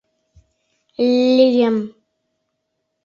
Л-л-лӱем. 1.09 1.77